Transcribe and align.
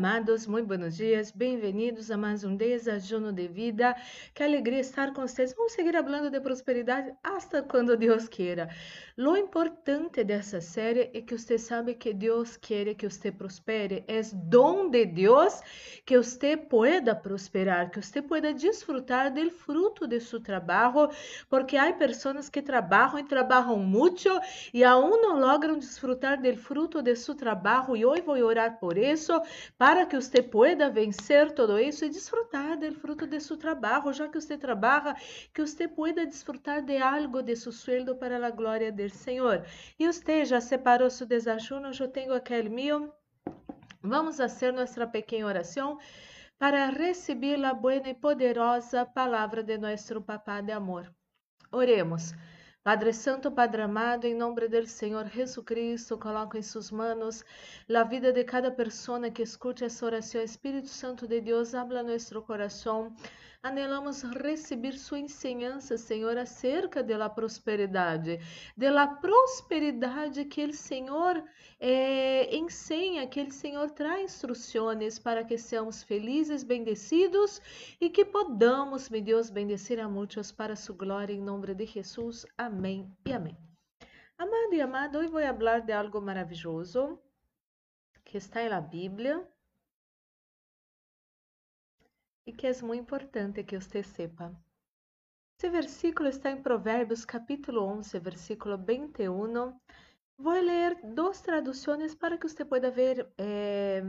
Amados, 0.00 0.46
muito 0.46 0.66
buenos 0.66 0.96
dias, 0.96 1.30
bem-vindos 1.30 2.10
a 2.10 2.16
mais 2.16 2.42
um 2.42 2.56
Desajuno 2.56 3.34
de 3.34 3.46
Vida. 3.46 3.94
Que 4.32 4.42
alegria 4.42 4.80
estar 4.80 5.12
com 5.12 5.20
vocês. 5.20 5.52
Vamos 5.54 5.72
seguir 5.72 5.92
falando 5.92 6.30
de 6.30 6.40
prosperidade 6.40 7.12
hasta 7.22 7.62
quando 7.62 7.94
Deus 7.98 8.26
queira. 8.26 8.70
Lo 9.14 9.36
importante 9.36 10.24
dessa 10.24 10.58
série 10.58 11.10
é 11.12 11.20
que 11.20 11.36
você 11.36 11.58
sabe 11.58 11.92
que 11.92 12.14
Deus 12.14 12.56
quer 12.56 12.94
que 12.94 13.10
você 13.10 13.30
prospere. 13.30 14.02
É 14.08 14.22
dom 14.32 14.88
de 14.88 15.04
Deus 15.04 15.60
que 16.06 16.16
você 16.16 16.56
pueda 16.56 17.14
prosperar, 17.14 17.90
que 17.90 18.00
você 18.00 18.22
pueda 18.22 18.54
desfrutar 18.54 19.30
do 19.30 19.50
fruto 19.50 20.06
de 20.06 20.18
seu 20.18 20.40
trabalho, 20.40 21.10
porque 21.50 21.76
há 21.76 21.92
pessoas 21.92 22.48
que 22.48 22.62
trabalham 22.62 23.18
e 23.18 23.24
trabalham 23.24 23.76
muito 23.76 24.30
e 24.72 24.82
aún 24.82 25.20
não 25.20 25.38
logram 25.38 25.78
desfrutar 25.78 26.40
do 26.40 26.56
fruto 26.56 27.02
de 27.02 27.14
seu 27.14 27.34
trabalho. 27.34 27.94
E 27.94 28.06
hoje 28.06 28.22
vou 28.22 28.36
orar 28.36 28.78
por 28.80 28.96
isso 28.96 29.38
para 29.76 29.89
que 30.06 30.16
você 30.16 30.42
pueda 30.42 30.88
vencer 30.90 31.52
todo 31.52 31.78
isso 31.78 32.04
e 32.04 32.08
desfrutar 32.08 32.78
do 32.78 32.92
fruto 32.92 33.26
de 33.26 33.40
seu 33.40 33.56
trabalho, 33.56 34.12
já 34.12 34.28
que 34.28 34.40
você 34.40 34.56
trabalha, 34.56 35.14
que 35.52 35.60
você 35.60 35.86
pueda 35.88 36.26
desfrutar 36.26 36.82
de 36.82 36.96
algo 36.96 37.42
de 37.42 37.56
seu 37.56 37.72
sueldo 37.72 38.16
para 38.16 38.44
a 38.46 38.50
glória 38.50 38.92
do 38.92 39.08
Senhor. 39.08 39.64
E 39.98 40.06
você 40.06 40.44
já 40.44 40.60
separou 40.60 41.10
seu 41.10 41.26
desajuno, 41.26 41.90
eu 41.98 42.08
tenho 42.08 42.32
aquele 42.32 42.68
meu. 42.68 43.12
Vamos 44.02 44.36
fazer 44.38 44.72
nossa 44.72 45.06
pequena 45.06 45.46
oração 45.46 45.98
para 46.58 46.90
receber 46.90 47.62
a 47.64 47.74
boa 47.74 47.96
e 47.96 48.14
poderosa 48.14 49.04
palavra 49.04 49.62
de 49.62 49.76
nosso 49.76 50.20
Papá 50.22 50.60
de 50.60 50.72
amor. 50.72 51.12
Oremos. 51.72 52.32
Padre 52.82 53.12
Santo, 53.12 53.50
Padre 53.50 53.82
amado, 53.82 54.24
em 54.26 54.34
nome 54.34 54.66
do 54.66 54.86
Senhor 54.86 55.26
Jesus 55.28 55.66
Cristo, 55.66 56.16
coloco 56.16 56.56
em 56.56 56.62
suas 56.62 56.90
mãos 56.90 57.44
a 57.94 58.04
vida 58.04 58.32
de 58.32 58.42
cada 58.42 58.70
pessoa 58.70 59.30
que 59.30 59.42
escute 59.42 59.84
essa 59.84 60.06
oração. 60.06 60.40
Espírito 60.40 60.88
Santo 60.88 61.28
de 61.28 61.42
Deus, 61.42 61.74
habla 61.74 62.02
nosso 62.02 62.40
coração. 62.40 63.14
Anelamos 63.62 64.22
receber 64.22 64.94
sua 64.96 65.18
ensinança, 65.18 65.98
Senhor, 65.98 66.38
acerca 66.38 67.02
da 67.02 67.28
prosperidade, 67.28 68.38
da 68.74 69.06
prosperidade 69.06 70.46
que 70.46 70.64
o 70.64 70.72
Senhor 70.72 71.44
eh, 71.78 72.56
ensina, 72.56 73.26
que 73.26 73.42
o 73.42 73.52
Senhor 73.52 73.90
traz 73.90 74.32
instruções 74.32 75.18
para 75.18 75.44
que 75.44 75.58
sejamos 75.58 76.02
felizes, 76.02 76.64
bendecidos 76.64 77.60
e 78.00 78.08
que 78.08 78.24
podamos, 78.24 79.10
meu 79.10 79.20
Deus, 79.20 79.50
bendecir 79.50 80.00
a 80.00 80.08
muitos 80.08 80.50
para 80.50 80.74
sua 80.74 80.96
glória, 80.96 81.34
em 81.34 81.42
nome 81.42 81.74
de 81.74 81.84
Jesus. 81.84 82.46
Amém 82.56 83.14
e 83.26 83.32
amém. 83.34 83.58
Amado 84.38 84.72
e 84.72 84.80
amado, 84.80 85.18
hoje 85.18 85.28
vou 85.28 85.42
falar 85.42 85.80
de 85.80 85.92
algo 85.92 86.18
maravilhoso 86.18 87.20
que 88.24 88.38
está 88.38 88.66
na 88.70 88.80
Bíblia 88.80 89.46
e 92.46 92.52
que 92.52 92.66
é 92.66 92.82
muito 92.82 93.02
importante 93.02 93.64
que 93.64 93.78
você 93.78 94.02
sepa. 94.02 94.52
Esse 95.58 95.68
versículo 95.68 96.28
está 96.28 96.50
em 96.50 96.62
Provérbios 96.62 97.24
capítulo 97.24 97.82
11, 97.82 98.18
versículo 98.18 98.78
21. 98.78 99.78
Vou 100.38 100.54
ler 100.54 100.98
duas 101.14 101.42
traduções 101.42 102.14
para 102.14 102.38
que 102.38 102.48
você 102.48 102.64
possa 102.64 102.90
ver 102.90 103.30
eh, 103.36 104.02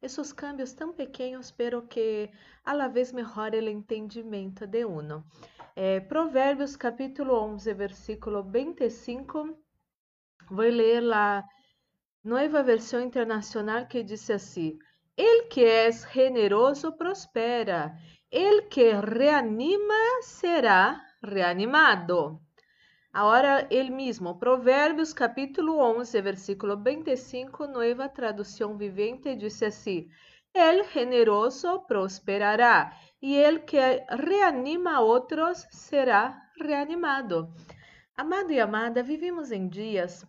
esses 0.00 0.32
cambios 0.32 0.72
tão 0.74 0.92
pequenos, 0.92 1.50
pero 1.50 1.82
que 1.88 2.30
a 2.64 2.72
la 2.72 2.86
vez 2.86 3.12
melhore 3.12 3.58
o 3.58 3.68
entendimento 3.68 4.64
de 4.64 4.84
uno. 4.84 5.24
Eh, 5.74 6.00
Provérbios 6.02 6.76
capítulo 6.76 7.34
11, 7.34 7.74
versículo 7.74 8.44
25. 8.44 9.58
Vou 10.50 10.70
ler 10.70 11.02
a 11.12 11.44
nova 12.22 12.62
versão 12.62 13.00
internacional 13.00 13.88
que 13.88 14.04
diz 14.04 14.30
assim: 14.30 14.78
El 15.16 15.48
que 15.50 15.86
es 15.86 16.06
generoso 16.06 16.96
prospera, 16.96 17.98
el 18.30 18.68
que 18.70 18.98
reanima 18.98 20.02
será 20.22 21.06
reanimado. 21.20 22.40
Agora, 23.12 23.66
ele 23.68 23.90
mesmo, 23.90 24.38
Provérbios 24.38 25.12
capítulo 25.12 25.76
11, 25.76 26.22
versículo 26.22 26.78
25, 26.78 27.66
nova 27.66 28.08
tradução 28.08 28.78
vivente, 28.78 29.36
diz 29.36 29.62
assim: 29.62 30.08
El 30.54 30.84
generoso 30.84 31.84
prosperará, 31.86 32.98
e 33.20 33.36
el 33.36 33.66
que 33.66 34.02
reanima 34.08 34.96
a 34.96 35.00
outros 35.00 35.66
será 35.70 36.50
reanimado. 36.56 37.52
Amado 38.16 38.50
e 38.50 38.58
amada, 38.58 39.02
vivemos 39.02 39.52
em 39.52 39.68
dias 39.68 40.26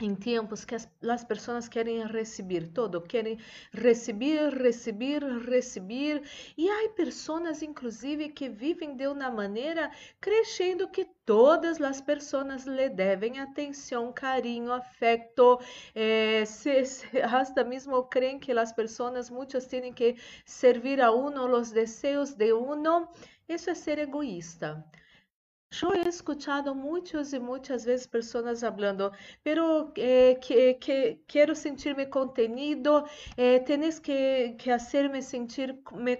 em 0.00 0.14
tempos 0.14 0.64
que 0.64 0.74
as, 0.74 0.88
as 1.08 1.24
pessoas 1.24 1.68
querem 1.68 2.04
receber 2.06 2.68
todo, 2.68 3.00
querem 3.00 3.38
receber, 3.72 4.52
receber, 4.52 5.22
receber, 5.22 6.22
e 6.56 6.68
há 6.68 6.88
pessoas, 6.90 7.62
inclusive, 7.62 8.28
que 8.30 8.48
vivem 8.48 8.96
de 8.96 9.06
uma 9.06 9.30
maneira 9.30 9.90
crescendo 10.20 10.88
que 10.88 11.04
todas 11.24 11.80
as 11.80 12.00
pessoas 12.00 12.66
lhe 12.66 12.88
devem 12.88 13.38
atenção, 13.38 14.12
carinho, 14.12 14.72
afeto, 14.72 15.60
eh, 15.94 16.44
se, 16.44 16.84
se, 16.84 17.20
hasta 17.22 17.64
mesmo 17.64 18.02
creem 18.04 18.38
que 18.38 18.52
as 18.52 18.72
pessoas, 18.72 19.30
muitos 19.30 19.66
têm 19.66 19.92
que 19.92 20.16
servir 20.44 21.00
a 21.00 21.10
uno 21.12 21.44
os 21.56 21.70
desejos 21.70 22.34
de 22.34 22.52
uno, 22.52 23.08
isso 23.48 23.70
é 23.70 23.74
ser 23.74 23.98
egoísta. 23.98 24.84
Eu 25.82 25.92
he 25.94 26.08
escuchado 26.08 26.74
muitas 26.74 27.32
e 27.32 27.38
muitas 27.38 27.84
vezes 27.84 28.06
pessoas 28.06 28.60
falando, 28.60 29.10
pero 29.42 29.92
eh, 29.96 30.36
que, 30.36 30.74
que 30.74 31.20
quero 31.26 31.54
sentir-me 31.54 32.06
contenido, 32.06 33.04
eh, 33.36 33.58
tienes 33.60 33.98
que, 33.98 34.54
que 34.58 34.70
hacerme 34.70 35.20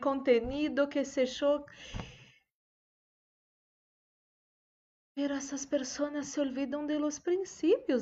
contenido, 0.00 0.88
que 0.88 1.04
se 1.04 1.26
yo. 1.26 1.64
Pero 5.14 5.34
essas 5.34 5.64
pessoas 5.64 6.26
se 6.26 6.40
olvidam 6.40 6.86
de 6.86 6.98
los 6.98 7.20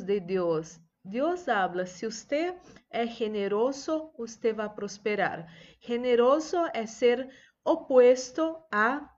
de 0.02 0.20
Deus. 0.20 0.80
Deus 1.04 1.48
habla, 1.48 1.84
se 1.84 2.06
você 2.06 2.56
é 2.88 3.06
generoso, 3.06 4.10
você 4.16 4.52
vai 4.52 4.72
prosperar. 4.72 5.46
Generoso 5.80 6.56
é 6.72 6.86
ser 6.86 7.28
opuesto 7.64 8.56
a 8.70 9.11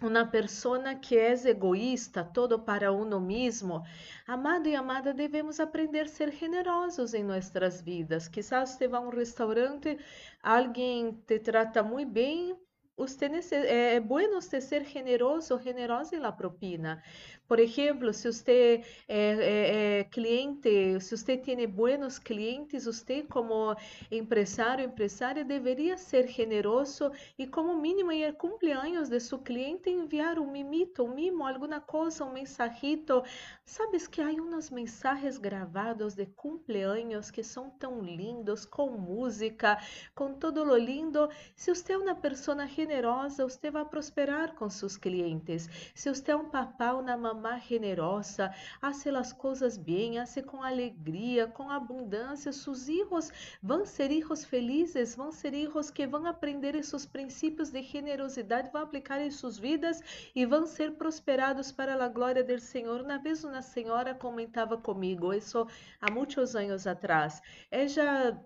uma 0.00 0.26
pessoa 0.26 0.94
que 0.94 1.16
é 1.16 1.32
egoísta, 1.32 2.24
todo 2.24 2.58
para 2.58 2.92
uno 2.92 3.20
mesmo. 3.20 3.82
Amado 4.26 4.68
e 4.68 4.74
amada, 4.74 5.12
devemos 5.12 5.60
aprender 5.60 6.00
a 6.00 6.08
ser 6.08 6.32
generosos 6.32 7.14
em 7.14 7.24
nossas 7.24 7.80
vidas. 7.80 8.28
Quizás 8.28 8.70
você 8.70 8.88
vá 8.88 8.98
a 8.98 9.00
um 9.00 9.10
restaurante, 9.10 9.98
alguém 10.42 11.12
te 11.26 11.38
trata 11.38 11.82
muito 11.82 12.10
bem, 12.10 12.56
usted 13.00 13.32
é 13.52 14.00
bueno 14.00 14.38
usted 14.38 14.60
ser 14.60 14.84
generoso, 14.84 15.58
generosa 15.58 16.14
em 16.14 16.20
la 16.20 16.32
propina. 16.32 17.02
Por 17.50 17.58
exemplo, 17.58 18.12
se 18.12 18.30
você 18.30 18.84
é, 19.08 19.98
é, 19.98 20.04
cliente, 20.04 21.00
se 21.00 21.16
você 21.16 21.36
tem 21.36 21.66
buenos 21.66 22.16
clientes, 22.16 22.84
você 22.84 23.24
como 23.24 23.74
empresário, 24.08 24.84
empresária, 24.84 25.44
deveria 25.44 25.96
ser 25.96 26.28
generoso 26.28 27.10
e 27.36 27.48
como 27.48 27.74
mínimo 27.74 28.12
em 28.12 28.22
el 28.22 28.36
cumpleaños 28.36 29.08
de 29.08 29.18
seu 29.18 29.40
cliente 29.40 29.90
enviar 29.90 30.38
um 30.38 30.48
mimito, 30.48 31.02
um 31.02 31.12
mimo, 31.12 31.44
alguma 31.44 31.80
coisa, 31.80 32.24
um 32.24 32.32
mensajito. 32.32 33.24
Sabes 33.64 34.06
que 34.06 34.20
há 34.20 34.28
uns 34.28 34.70
mensagens 34.70 35.36
gravados 35.36 36.14
de 36.14 36.26
cumpleaños 36.26 37.32
que 37.32 37.42
são 37.42 37.68
tão 37.70 38.00
lindos, 38.00 38.64
com 38.64 38.90
música, 38.90 39.76
com 40.14 40.34
todo 40.34 40.62
lo 40.62 40.76
lindo. 40.76 41.28
Se 41.56 41.74
você 41.74 41.94
é 41.94 41.98
uma 41.98 42.14
pessoa 42.14 42.64
generosa, 42.68 42.89
você 43.36 43.70
vai 43.70 43.84
prosperar 43.84 44.54
com 44.54 44.68
seus 44.68 44.96
clientes. 44.96 45.68
Se 45.94 46.08
você 46.08 46.30
é 46.30 46.36
um 46.36 46.48
papá, 46.48 46.92
uma 46.92 47.16
mamãe, 47.16 47.40
mamá 47.40 47.58
generosa, 47.58 48.52
hace 48.82 49.08
as 49.08 49.32
coisas 49.32 49.76
bem, 49.76 50.18
hace 50.18 50.42
com 50.42 50.62
alegria, 50.62 51.46
com 51.46 51.70
abundância. 51.70 52.52
Seus 52.52 52.84
filhos 52.84 53.30
vão 53.62 53.84
ser 53.86 54.08
filhos 54.08 54.44
felizes, 54.44 55.16
vão 55.16 55.32
ser 55.32 55.52
filhos 55.52 55.90
que 55.90 56.06
vão 56.06 56.26
aprender 56.26 56.74
esses 56.74 57.06
princípios 57.06 57.70
de 57.70 57.82
generosidade, 57.82 58.70
vão 58.72 58.82
aplicar 58.82 59.20
em 59.20 59.30
suas 59.30 59.58
vidas 59.58 60.02
e 60.34 60.44
vão 60.44 60.66
ser 60.66 60.92
prosperados 60.92 61.72
para 61.72 62.04
a 62.04 62.08
glória 62.08 62.44
do 62.44 62.58
Senhor. 62.58 63.00
Uma 63.00 63.18
vez 63.18 63.44
uma 63.44 63.62
senhora 63.62 64.14
comentava 64.14 64.76
comigo, 64.76 65.32
isso 65.32 65.66
há 66.00 66.10
muitos 66.10 66.54
anos 66.54 66.86
atrás. 66.86 67.40
Ela 67.70 68.38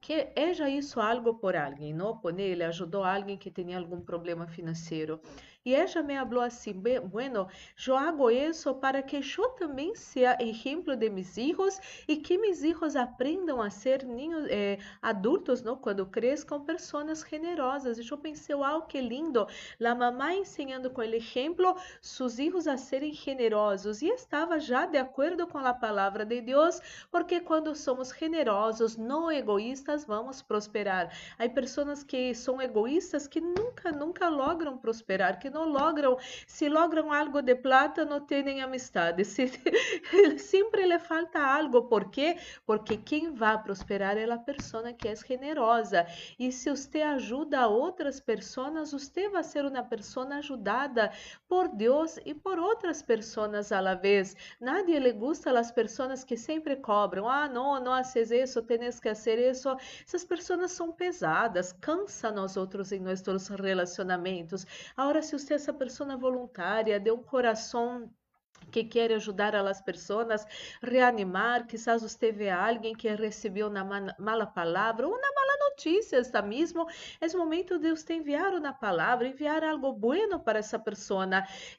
que 0.00 0.32
ella 0.34 0.68
hizo 0.68 1.00
algo 1.00 1.34
por 1.38 1.56
alguém, 1.56 1.92
não? 1.94 2.20
Ele 2.38 2.64
ajudou 2.64 3.04
alguém 3.04 3.36
que 3.38 3.50
tinha 3.50 3.78
algum 3.78 4.00
problema 4.00 4.46
financeiro. 4.46 5.20
E 5.64 5.74
ela 5.74 6.02
me 6.02 6.16
falou 6.16 6.42
assim: 6.42 6.72
bueno, 6.72 7.46
eu 7.86 7.96
hago 7.96 8.30
isso 8.30 8.74
para 8.74 9.02
que 9.02 9.16
eu 9.16 9.48
também 9.50 9.94
seja 9.94 10.36
exemplo 10.40 10.96
de 10.96 11.10
mis 11.10 11.36
hijos 11.36 11.78
e 12.08 12.16
que 12.16 12.38
mis 12.38 12.62
hijos 12.62 12.96
aprendam 12.96 13.60
a 13.60 13.68
ser 13.68 14.04
niños, 14.04 14.46
eh, 14.48 14.78
adultos? 15.02 15.62
Quando 15.82 16.06
cresçam, 16.06 16.64
pessoas 16.64 17.24
generosas. 17.28 17.98
E 17.98 18.08
eu 18.08 18.16
pensei, 18.16 18.54
uau, 18.54 18.86
que 18.86 19.00
lindo! 19.00 19.46
A 19.84 19.94
mamá 19.94 20.34
ensinando 20.34 20.90
com 20.90 21.02
o 21.02 21.04
exemplo, 21.04 21.76
seus 22.00 22.36
filhos 22.36 22.66
a 22.66 22.78
serem 22.78 23.12
generosos. 23.12 24.00
E 24.00 24.08
estava 24.08 24.58
já 24.58 24.86
de 24.86 24.96
acordo 24.96 25.46
com 25.46 25.58
a 25.58 25.74
palavra 25.74 26.24
de 26.24 26.40
Deus, 26.40 26.80
porque 27.10 27.40
quando 27.40 27.74
somos 27.74 28.10
generosos, 28.10 28.96
não 28.96 29.30
egoístas, 29.30 30.06
vamos 30.06 30.40
prosperar. 30.40 31.12
Há 31.38 31.46
pessoas 31.48 32.02
que 32.02 32.34
são 32.34 32.62
egoístas 32.62 33.28
que 33.28 33.40
nunca, 33.40 33.92
nunca 33.92 34.28
logram 34.28 34.78
prosperar, 34.78 35.38
que 35.38 35.49
não 35.50 35.68
logram, 35.68 36.16
se 36.46 36.68
logram 36.68 37.12
algo 37.12 37.42
de 37.42 37.54
plata, 37.54 38.04
não 38.04 38.20
têm 38.20 38.62
amistade. 38.62 39.24
Se, 39.24 39.46
sempre 40.38 40.86
lhe 40.86 40.98
falta 40.98 41.40
algo. 41.40 41.82
Por 41.84 42.10
quê? 42.10 42.36
Porque 42.64 42.96
quem 42.96 43.32
vai 43.32 43.60
prosperar 43.62 44.16
é 44.16 44.30
a 44.30 44.38
pessoa 44.38 44.92
que 44.92 45.08
é 45.08 45.16
generosa. 45.16 46.06
E 46.38 46.52
se 46.52 46.70
você 46.70 47.02
ajuda 47.02 47.68
outras 47.68 48.20
pessoas, 48.20 48.92
você 48.92 49.28
vai 49.28 49.42
ser 49.42 49.64
uma 49.64 49.82
pessoa 49.82 50.26
ajudada 50.36 51.10
por 51.48 51.68
Deus 51.68 52.18
e 52.24 52.34
por 52.34 52.58
outras 52.58 53.02
pessoas 53.02 53.72
à 53.72 53.80
la 53.80 53.94
vez. 53.94 54.36
Nadie 54.60 54.98
le 54.98 55.12
gusta 55.12 55.50
as 55.58 55.70
pessoas 55.70 56.24
que 56.24 56.36
sempre 56.36 56.76
cobram. 56.76 57.28
Ah, 57.28 57.48
não, 57.48 57.82
não 57.82 57.92
haces 57.92 58.30
isso, 58.30 58.62
tens 58.62 59.00
que 59.00 59.14
fazer 59.14 59.38
isso. 59.50 59.76
Essas 60.06 60.24
pessoas 60.24 60.70
são 60.72 60.92
pesadas, 60.92 61.72
cansa 61.72 62.30
nós 62.30 62.56
outros 62.56 62.92
em 62.92 63.00
nossos 63.00 63.48
relacionamentos. 63.48 64.66
Agora, 64.96 65.22
se 65.22 65.34
é 65.48 65.54
essa 65.54 65.72
pessoa 65.72 66.16
voluntária, 66.16 66.98
de 66.98 67.10
um 67.10 67.22
coração 67.22 68.10
que 68.70 68.84
quer 68.84 69.12
ajudar 69.12 69.54
as 69.54 69.80
pessoas, 69.80 70.46
reanimar, 70.82 71.66
quizás 71.66 72.02
você 72.02 72.30
vê 72.30 72.50
alguém 72.50 72.94
que 72.94 73.08
recebeu 73.08 73.68
uma 73.68 74.14
mala 74.18 74.46
palavra 74.46 75.06
ou 75.06 75.14
uma 75.14 75.39
mala 75.80 75.90
notícia, 75.90 76.18
está 76.18 76.42
mesmo, 76.42 76.86
é 77.20 77.36
momento 77.36 77.78
de 77.78 77.90
você 77.90 78.14
enviar 78.14 78.54
uma 78.54 78.72
palavra, 78.72 79.28
enviar 79.28 79.64
algo 79.64 79.92
bueno 79.92 80.38
para 80.40 80.58
essa 80.58 80.78
pessoa 80.78 81.26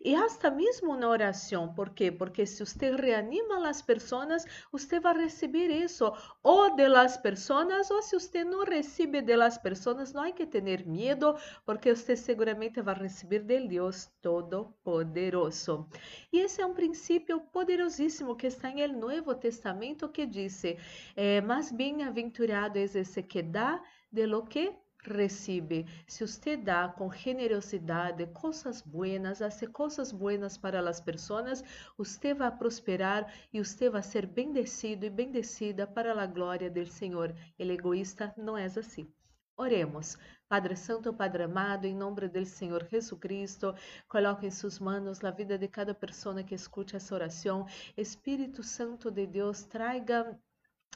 e 0.04 0.16
hasta 0.16 0.50
mesmo 0.50 0.96
na 0.96 1.08
oração, 1.08 1.74
por? 1.74 1.92
Porque 2.18 2.46
se 2.46 2.66
você 2.66 2.96
reanima 2.96 3.68
as 3.68 3.82
pessoas, 3.82 4.46
você 4.72 5.00
vai 5.00 5.16
receber 5.18 5.70
isso, 5.70 6.12
ou 6.42 6.76
de 6.76 6.88
las 6.88 7.18
pessoas, 7.18 7.92
ou 7.92 8.02
se 8.02 8.18
você 8.18 8.44
não 8.44 8.64
recebe 8.64 9.22
de 9.22 9.36
las 9.36 9.58
pessoas, 9.58 10.14
não 10.14 10.24
há 10.24 10.32
que 10.32 10.46
ter 10.46 10.86
medo, 10.86 11.36
porque 11.66 11.94
você 11.96 12.16
seguramente 12.16 12.82
vai 12.82 12.96
receber 12.96 13.44
de 13.44 13.68
Deus 13.68 14.10
Todo-Poderoso. 14.22 15.88
E 16.32 16.40
esse 16.40 16.62
é 16.62 16.66
um 16.66 16.74
princípio 16.74 17.42
poderosíssimo 17.52 18.36
que 18.36 18.48
está 18.48 18.70
em 18.70 18.82
el 18.82 18.94
Novo 18.94 19.36
Testamento 19.36 20.10
que 20.10 20.26
diz: 20.26 20.64
eh, 21.16 21.42
mais 21.42 21.72
bem-aventurado 21.72 22.78
é 22.78 22.84
esse 22.84 23.22
que 23.24 23.42
dá 23.42 23.82
de 24.12 24.26
lo 24.26 24.44
que 24.44 24.76
recebe. 25.04 25.86
Se 26.08 26.26
você 26.26 26.56
dá 26.56 26.88
com 26.88 27.12
generosidade 27.12 28.28
coisas 28.28 28.82
buenas, 28.82 29.42
hace 29.42 29.68
coisas 29.68 30.12
buenas 30.12 30.58
para 30.58 30.88
as 30.88 31.02
pessoas, 31.02 31.64
você 31.98 32.34
vai 32.34 32.56
prosperar 32.56 33.32
e 33.52 33.64
você 33.64 33.90
vai 33.90 34.04
ser 34.04 34.26
bendecido 34.26 35.06
e 35.06 35.10
bendecida 35.10 35.88
para 35.88 36.20
a 36.22 36.28
glória 36.28 36.70
do 36.70 36.86
Senhor. 36.86 37.34
Ele 37.58 37.74
egoísta 37.74 38.34
não 38.38 38.58
é 38.58 38.66
assim. 38.66 39.12
Oremos. 39.58 40.18
Padre 40.48 40.76
Santo, 40.76 41.14
Padre 41.14 41.44
amado, 41.44 41.86
em 41.86 41.96
nome 41.96 42.28
do 42.28 42.46
Senhor 42.46 42.86
Jesus 42.90 43.20
Cristo, 43.20 43.74
coloque 44.08 44.46
em 44.46 44.52
suas 44.52 44.80
mãos 44.80 45.24
a 45.24 45.32
vida 45.32 45.58
de 45.58 45.68
cada 45.68 45.94
pessoa 45.94 46.44
que 46.44 46.56
escute 46.56 46.96
essa 46.96 47.16
oração. 47.16 47.66
Espírito 47.96 48.64
Santo 48.64 49.10
de 49.10 49.26
Deus, 49.26 49.64
traga 49.64 50.38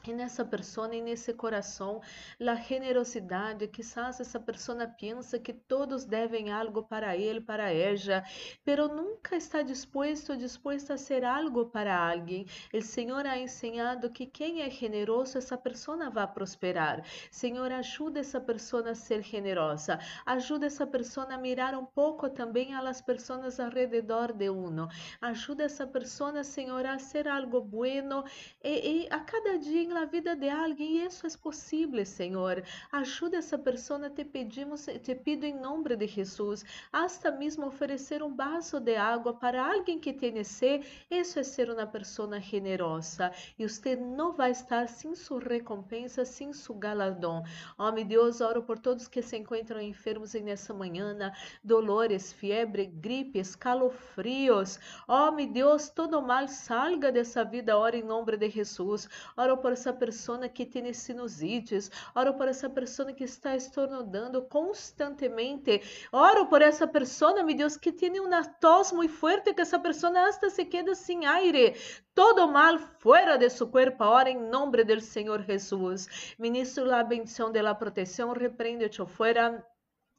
e 0.04 0.12
nessa 0.12 0.44
pessoa 0.44 0.94
e 0.94 1.00
nesse 1.00 1.32
coração 1.32 2.00
a 2.40 2.54
generosidade. 2.54 3.66
Quizás 3.68 4.20
essa 4.20 4.38
pessoa 4.38 4.86
pensa 4.86 5.38
que 5.38 5.52
todos 5.52 6.04
devem 6.04 6.52
algo 6.52 6.82
para 6.82 7.16
ele, 7.16 7.40
para 7.40 7.72
ela, 7.72 8.22
pero 8.64 8.88
nunca 8.88 9.36
está 9.36 9.62
disposto 9.62 10.30
ou 10.30 10.36
disposta 10.36 10.94
a 10.94 10.98
ser 10.98 11.24
algo 11.24 11.66
para 11.66 12.10
alguém. 12.10 12.46
O 12.72 12.82
Senhor 12.82 13.26
ha 13.26 13.38
ensinado 13.38 14.10
que 14.10 14.26
quem 14.26 14.62
é 14.62 14.70
generoso, 14.70 15.38
essa 15.38 15.56
pessoa 15.56 16.10
vai 16.10 16.26
prosperar. 16.26 17.04
Senhor, 17.30 17.72
ajuda 17.72 18.20
essa 18.20 18.40
pessoa 18.40 18.90
a 18.90 18.94
ser 18.94 19.22
generosa. 19.22 19.98
Ajuda 20.24 20.66
essa 20.66 20.86
pessoa 20.86 21.26
a 21.26 21.38
mirar 21.38 21.74
um 21.74 21.84
pouco 21.84 22.28
também 22.28 22.74
as 22.74 23.00
pessoas 23.00 23.58
ao 23.58 23.70
redor 23.70 24.32
de 24.32 24.50
uno. 24.50 24.88
Ajuda 25.20 25.64
essa 25.64 25.86
pessoa, 25.86 26.44
Senhor, 26.44 26.84
a 26.86 26.98
ser 26.98 27.26
algo 27.26 27.60
bueno 27.60 28.24
e, 28.62 29.04
e 29.04 29.08
a 29.10 29.20
cada 29.20 29.58
dia 29.58 29.85
na 29.86 30.04
vida 30.04 30.34
de 30.34 30.48
alguém 30.48 30.98
e 30.98 31.04
isso 31.04 31.26
é 31.26 31.30
possível, 31.36 32.04
Senhor. 32.04 32.62
Ajuda 32.92 33.36
essa 33.36 33.58
pessoa, 33.58 34.08
te 34.10 34.24
pedimos, 34.24 34.86
te 35.02 35.14
pido 35.14 35.44
em 35.44 35.58
nome 35.58 35.96
de 35.96 36.06
Jesus, 36.06 36.64
hasta 36.92 37.30
mesmo 37.30 37.66
oferecer 37.66 38.22
um 38.22 38.34
vaso 38.34 38.80
de 38.80 38.96
água 38.96 39.34
para 39.34 39.72
alguém 39.72 39.98
que 39.98 40.12
tem 40.12 40.42
sede, 40.44 40.86
isso 41.10 41.38
é 41.38 41.42
ser 41.42 41.70
uma 41.70 41.86
pessoa 41.86 42.40
generosa 42.40 43.32
e 43.58 43.68
você 43.68 43.96
não 43.96 44.32
vai 44.32 44.50
estar 44.50 44.88
sem 44.88 45.14
sua 45.14 45.40
recompensa, 45.40 46.24
sem 46.24 46.52
seu 46.52 46.74
galardão. 46.74 47.42
Ó, 47.78 47.88
oh, 47.88 48.04
Deus, 48.04 48.40
oro 48.40 48.62
por 48.62 48.78
todos 48.78 49.08
que 49.08 49.22
se 49.22 49.36
encontram 49.36 49.80
enfermos 49.80 50.34
nessa 50.34 50.72
manhã, 50.72 51.32
dolores, 51.62 52.32
febre, 52.32 52.86
gripe, 52.86 53.38
escalofrios. 53.38 54.78
Ó, 55.06 55.30
oh, 55.30 55.46
Deus, 55.46 55.88
todo 55.88 56.20
mal 56.22 56.48
salga 56.48 57.12
dessa 57.12 57.44
vida, 57.44 57.76
ora 57.76 57.96
em 57.96 58.02
nome 58.02 58.36
de 58.36 58.48
Jesus. 58.50 59.08
Oro 59.36 59.56
por 59.58 59.75
essa 59.76 59.92
pessoa 59.92 60.48
que 60.48 60.64
tem 60.64 60.90
sinusites, 60.92 61.90
oro 62.14 62.32
por 62.34 62.48
essa 62.48 62.68
pessoa 62.68 63.12
que 63.12 63.24
está 63.24 63.54
estornudando 63.54 64.42
constantemente, 64.42 65.82
oro 66.10 66.46
por 66.46 66.62
essa 66.62 66.86
pessoa, 66.86 67.44
meu 67.44 67.54
Deus, 67.54 67.76
que 67.76 67.92
tem 67.92 68.18
uma 68.18 68.42
tos 68.42 68.90
muito 68.90 69.12
forte, 69.12 69.52
que 69.52 69.60
essa 69.60 69.78
pessoa 69.78 70.18
hasta 70.26 70.48
se 70.48 70.64
queda 70.64 70.94
sem 70.94 71.26
aire. 71.26 71.76
Todo 72.14 72.48
mal 72.48 72.78
fora 72.78 73.36
de 73.36 73.50
seu 73.50 73.68
corpo, 73.68 74.02
ora 74.02 74.30
em 74.30 74.40
nome 74.50 74.82
do 74.82 75.00
Senhor 75.00 75.42
Jesus. 75.42 76.34
Ministro 76.38 76.92
a 76.92 77.02
bendição 77.04 77.52
de 77.52 77.60
la 77.60 77.74
proteção, 77.74 78.32
repreende-te 78.32 79.04
fora 79.06 79.62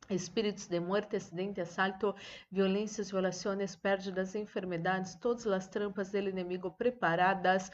espíritos 0.09 0.67
de 0.67 0.79
muerte, 0.79 1.15
acidente, 1.15 1.59
assalto, 1.59 2.15
violências, 2.51 3.11
violações, 3.11 3.75
pérdidas, 3.75 4.35
enfermidades, 4.35 5.15
todas 5.15 5.45
as 5.47 5.67
trampas 5.67 6.11
do 6.11 6.17
inimigo 6.17 6.71
preparadas 6.71 7.71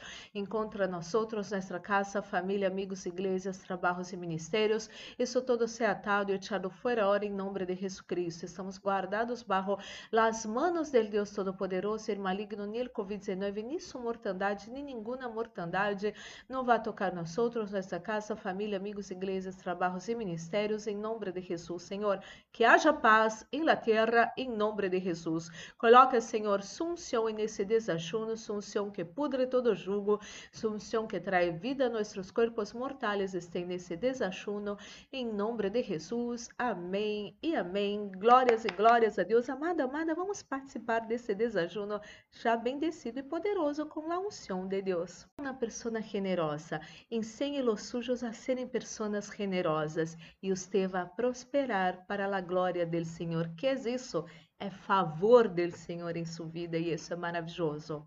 contra 0.48 0.86
nós 0.86 1.14
outros, 1.14 1.50
nossa 1.50 1.78
casa, 1.78 2.22
família, 2.22 2.68
amigos, 2.68 3.06
igrejas, 3.06 3.58
trabalhos 3.58 4.12
e 4.12 4.16
ministérios. 4.16 4.90
Isso 5.18 5.40
todo 5.42 5.68
se 5.68 5.84
atado 5.84 6.32
e 6.32 6.34
echado 6.34 6.70
fora 6.70 7.06
hora 7.08 7.24
em 7.24 7.30
nome 7.30 7.64
de 7.64 7.74
Jesus 7.74 8.00
Cristo. 8.00 8.44
Estamos 8.44 8.78
guardados 8.78 9.42
bajo 9.42 9.78
las 10.10 10.44
manos 10.44 10.90
del 10.90 11.08
Deus 11.08 11.30
Todo-Poderoso, 11.30 12.10
e 12.10 12.16
maligno, 12.16 12.66
nem 12.66 12.86
Covid-19, 12.88 13.64
nem 13.64 13.78
sua 13.78 14.00
mortandade, 14.00 14.70
nem 14.70 14.84
nenhuma 14.84 15.28
mortandade 15.28 16.14
não 16.48 16.64
vai 16.64 16.82
tocar 16.82 17.12
nós 17.14 17.36
outros, 17.38 17.70
nossa 17.70 18.00
casa, 18.00 18.36
família, 18.36 18.76
amigos, 18.76 19.10
igrejas, 19.10 19.56
trabalhos 19.56 20.08
e 20.08 20.14
ministérios, 20.14 20.86
em 20.86 20.96
nome 20.96 21.32
de 21.32 21.40
Jesus, 21.40 21.82
Senhor 21.82 22.23
que 22.54 22.62
haja 22.62 22.92
paz 22.92 23.44
em 23.52 23.64
la 23.64 23.74
terra, 23.74 24.32
em 24.36 24.48
nome 24.48 24.88
de 24.88 25.00
Jesus. 25.00 25.50
Coloca, 25.76 26.20
Senhor, 26.20 26.62
sunção 26.62 27.26
nesse 27.26 27.64
desajuno, 27.64 28.36
sunção 28.36 28.92
que 28.92 29.04
pudre 29.04 29.44
todo 29.48 29.74
jugo, 29.74 30.20
sunção 30.52 31.04
que 31.04 31.18
trae 31.18 31.50
vida 31.50 31.86
a 31.86 31.90
nossos 31.90 32.30
corpos 32.30 32.72
mortais, 32.72 33.34
estém 33.34 33.66
nesse 33.66 33.96
desajuno, 33.96 34.78
em 35.12 35.26
nome 35.26 35.68
de 35.68 35.82
Jesus. 35.82 36.48
Amém 36.56 37.36
e 37.42 37.56
amém. 37.56 38.12
Glórias 38.16 38.64
e 38.64 38.68
glórias 38.68 39.18
a 39.18 39.24
Deus. 39.24 39.50
Amada, 39.50 39.82
amada, 39.82 40.14
vamos 40.14 40.40
participar 40.40 41.00
desse 41.00 41.34
desajuno 41.34 42.00
já 42.30 42.56
bendecido 42.56 43.18
e 43.18 43.22
poderoso 43.24 43.84
com 43.86 44.12
a 44.12 44.18
unção 44.20 44.68
de 44.68 44.80
Deus. 44.80 45.26
Uma 45.40 45.54
pessoa 45.54 46.00
generosa, 46.00 46.80
ensine 47.10 47.60
os 47.62 47.82
sujos 47.82 48.22
a 48.22 48.32
serem 48.32 48.68
pessoas 48.68 49.26
generosas 49.36 50.16
e 50.40 50.50
você 50.50 50.86
vai 50.86 51.04
prosperar 51.04 52.04
para 52.06 52.13
a 52.20 52.40
glória 52.40 52.86
do 52.86 53.04
Senhor. 53.04 53.48
Que 53.56 53.68
é 53.68 53.74
isso? 53.74 54.24
É 54.58 54.70
favor 54.70 55.48
do 55.48 55.70
Senhor 55.70 56.16
em 56.16 56.24
sua 56.24 56.46
vida 56.46 56.78
e 56.78 56.92
isso 56.92 57.12
é 57.12 57.16
maravilhoso. 57.16 58.06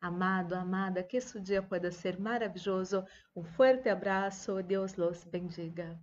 Amado, 0.00 0.54
amada, 0.54 1.02
que 1.02 1.16
esse 1.16 1.40
dia 1.40 1.62
pode 1.62 1.90
ser 1.92 2.18
maravilhoso. 2.18 3.04
Um 3.34 3.42
forte 3.42 3.88
abraço. 3.88 4.62
Deus 4.62 4.94
los 4.96 5.24
bendiga. 5.24 5.98